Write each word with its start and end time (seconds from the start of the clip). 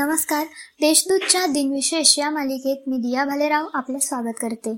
नमस्कार. 0.00 0.46
देशदूतच्या 0.80 1.46
दिनविशेष 1.46 2.18
या 2.18 2.30
मालिकेत 2.30 2.88
मी 2.88 2.96
दिया 2.96 3.24
भालेराव 3.24 3.66
आपले 3.74 4.00
स्वागत 4.00 4.34
करते. 4.40 4.76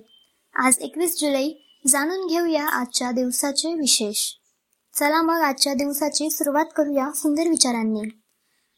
आज 0.55 0.79
एकवीस 0.81 1.21
जुलै 1.21 1.51
जाणून 1.87 2.27
घेऊया 2.27 2.67
आजच्या 2.67 3.11
दिवसाचे 3.11 3.75
विशेष. 3.75 4.33
चला 4.99 5.23
मग 5.23 5.35
आजच्या 5.35 5.75
दिवसाची 5.75 6.31
सुरुवात 6.31 6.65
करूया 6.77 7.09
सुंदर 7.15 7.49
विचारांनी. 7.49 8.09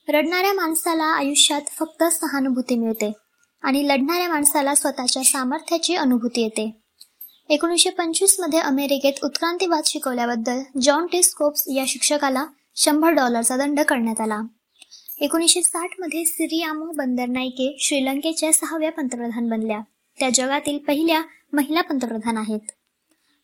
रडणाऱ्या 0.09 0.53
माणसाला 0.53 1.05
आयुष्यात 1.05 1.63
फक्त 1.79 2.05
सहानुभूती 2.05 2.79
मिळते 2.79 3.13
आणि 3.63 3.89
लढणाऱ्या 3.89 4.29
माणसाला 4.29 4.75
स्वतःच्या 4.75 5.25
सामर्थ्याची 5.25 5.95
अनुभूती 5.95 6.43
येते. 6.43 6.81
एकोणीसशे 7.49 7.91
पंचवीसमध्ये 7.91 8.59
अमेरिकेत 8.59 9.25
उत्क्रांतीवाद 9.25 9.83
शिकवल्याबद्दल 9.87 10.61
जॉन 10.81 11.07
टी 11.07 11.23
स्कोप्स 11.23 11.65
या 11.75 11.85
शिक्षकाला 11.89 12.47
शंभर 12.77 13.11
डॉलरचा 13.11 13.57
दंड 13.57 13.81
करण्यात 13.81 14.21
आला. 14.21 14.41
एकोणीसशे 15.23 15.63
साठमध्ये 15.63 16.25
सिरियामो 16.25 16.85
बंदरनाईके 16.85 17.77
श्रीलंकेच्या 17.81 18.53
सहाव्या 18.53 18.93
पंतप्रधान 18.93 19.49
बनल्या. 19.49 19.81
त्या 20.19 20.31
जगातील 20.35 20.79
पहिल्या 20.79 21.23
महिला 21.53 21.81
पंतप्रधान 21.81 22.37
आहेत. 22.37 22.61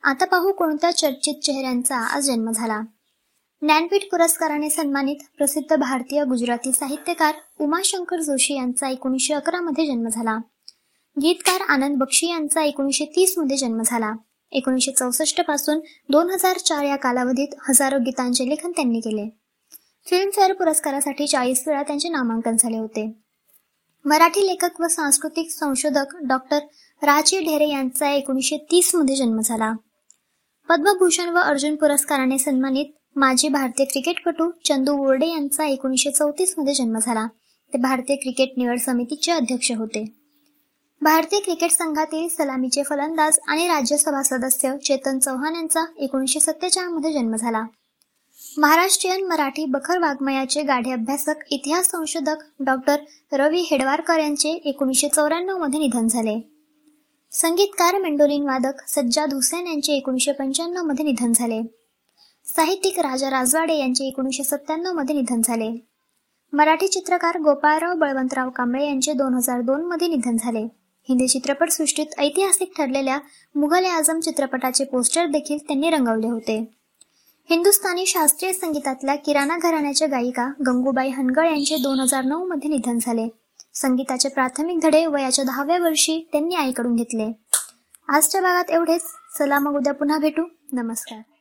आता 0.02 0.24
पाहू 0.24 0.52
कोणत्या 0.52 0.90
चर्चित 0.90 1.34
चेहऱ्यांचा 1.34 1.96
आज 1.96 2.26
जन्म 2.26 2.50
झाला. 2.50 2.80
ज्ञानपीठ 3.62 4.02
पुरस्काराने 4.02 4.70
सन्मानित 4.70 5.16
प्रसिद्ध 5.36 5.76
भारतीय 5.76 6.24
गुजराती 6.24 6.72
साहित्यकार 6.72 7.34
उमाशंकर 7.60 8.20
जोशी 8.20 8.54
यांचा 8.54 8.88
एकोणीसशे 8.88 9.34
अकरा 9.34 9.60
मध्ये 9.60 9.86
जन्म 9.86 10.08
झाला. 10.08 10.38
गीतकार 11.22 11.60
आनंद 11.60 11.96
बक्षी 11.96 12.28
यांचा 12.28 12.62
एकोणीसशे 12.62 13.04
तीसमध्ये 13.04 13.56
जन्म 13.56 13.82
झाला. 13.86 14.12
एकोणीसशे 14.52 14.92
चौसष्टपासून 14.92 15.80
दोन 16.08 16.30
हजार 16.30 16.58
चार 16.58 16.84
या 16.84 16.96
कालावधीत 16.96 17.48
हजारो 17.68 17.98
गीतांचे 17.98 18.48
लेखन 18.48 18.70
त्यांनी 18.70 19.00
केले. 19.00 19.37
फिल्मफेअर 20.10 20.52
पुरस्कारासाठी 20.52 21.26
चाळीस 21.26 21.62
वेळा 21.66 21.82
त्यांचे 21.82 22.08
नामांकन 22.08 22.56
झाले 22.58 22.78
होते. 22.78 23.12
मराठी 24.04 24.46
लेखक 24.46 24.80
व 24.80 24.86
सांस्कृतिक 24.86 25.50
संशोधक 25.50 26.16
डॉक्टर 26.28 26.58
राजी 27.02 27.40
ढेरे 27.40 27.68
यांचा 27.68 28.10
एकोणीसशे 28.10 28.56
तीसमध्ये 28.56 29.16
जन्म 29.16 29.40
झाला. 29.40 29.72
पद्मभूषण 30.68 31.28
व 31.28 31.38
अर्जुन 31.38 31.76
पुरस्काराने 31.76 32.38
सन्मानित 32.38 32.86
माजी 33.16 33.48
भारतीय 33.48 33.86
क्रिकेटपटू 33.86 34.50
चंदू 34.64 34.96
बोर्डे 34.96 35.26
यांचा 35.26 35.64
एकोणीसशे 35.64 36.10
चौतीसमध्ये 36.10 36.74
जन्म 36.74 36.98
झाला. 36.98 37.26
ते 37.72 37.78
भारतीय 37.78 38.16
क्रिकेट 38.16 38.48
निवड 38.56 38.78
समितीचे 38.78 39.32
अध्यक्ष 39.32 39.72
होते. 39.72 40.04
भारतीय 41.02 41.40
क्रिकेट 41.40 41.70
संघातील 41.70 42.28
सलामीचे 42.28 42.82
फलंदाज 42.82 43.38
आणि 43.48 43.68
राज्यसभा 43.68 44.22
सदस्य 44.22 44.76
चेतन 44.84 45.18
चौहान 45.18 45.54
यांचा 45.54 45.84
एकोणीसशे 45.98 46.40
सत्तेचाळमध्ये 46.40 47.12
जन्म 47.12 47.36
झाला. 47.36 47.62
महाराष्ट्रीयन 48.58 49.26
मराठी 49.26 49.64
बखर 49.64 49.98
वाङ्मयाचे 49.98 50.62
गाढे 50.62 50.90
अभ्यासक 50.90 51.42
इतिहास 51.50 51.90
संशोधक 51.90 52.38
डॉक्टर 52.60 52.96
रवी 53.32 53.60
हेडवारकर 53.60 54.18
यांचे 54.18 54.48
एकोणीसशे 54.48 55.08
चौऱ्याण्णवमध्ये 55.08 55.80
निधन 55.80 56.06
झाले. 56.06 56.34
संगीतकार 57.32 57.98
मेंडोलिन 57.98 58.42
वादक 58.42 58.80
सज्जाद 58.88 59.34
हुसेन 59.34 59.66
यांचे 59.66 59.92
एकोणीसशे 59.92 60.32
पंच्याण्णवमध्ये 60.32 61.04
निधन 61.04 61.32
झाले. 61.32 61.60
साहित्यिक 62.46 62.98
राजा 62.98 63.30
राजवाडे 63.30 63.76
यांचे 63.76 64.06
एकोणीसशे 64.06 64.44
सत्त्याण्णवमध्ये 64.44 65.14
निधन 65.14 65.42
झाले. 65.42 65.68
मराठी 66.52 66.88
चित्रकार 66.88 67.38
गोपाळराव 67.38 67.94
बळवंतराव 67.94 68.50
कांबळे 68.50 68.86
यांचे 68.86 69.12
दोन 69.12 69.34
हजार 69.34 69.60
दोन 69.60 69.84
मध्ये 69.84 70.08
निधन 70.08 70.36
झाले. 70.36 70.62
हिंदी 71.08 71.28
चित्रपटसृष्टीत 71.28 72.18
ऐतिहासिक 72.18 72.72
ठरलेल्या 72.76 73.18
मुघल 73.54 73.84
ए 73.84 73.88
आझम 73.88 74.20
चित्रपटाचे 74.20 74.84
पोस्टर 74.84 75.26
देखील 75.26 75.58
त्यांनी 75.58 75.90
रंगवले 75.90 76.28
होते. 76.28 76.77
हिंदुस्थानी 77.50 78.06
शास्त्रीय 78.06 78.52
संगीतातल्या 78.52 79.14
किराणा 79.14 79.58
घराण्याच्या 79.58 80.08
गायिका 80.08 80.52
गंगूबाई 80.66 81.08
हनगळ 81.08 81.46
यांचे 81.46 81.76
दोन 81.76 82.00
हजार 82.00 82.24
नऊ 82.24 82.46
मध्ये 82.46 82.70
निधन 82.70 82.98
झाले. 83.02 83.28
संगीताचे 83.74 84.28
प्राथमिक 84.28 84.78
धडे 84.82 85.06
वयाच्या 85.06 85.44
दहाव्या 85.44 85.78
वर्षी 85.78 86.28
त्यांनी 86.32 86.54
आईकडून 86.54 86.94
घेतले. 86.94 87.32
आजच्या 88.08 88.40
भागात 88.40 88.70
एवढेच. 88.70 89.02
चला 89.38 89.58
मग 89.58 89.76
उद्या 89.76 89.94
पुन्हा 89.94 90.18
भेटू. 90.18 90.42
नमस्कार. 90.72 91.37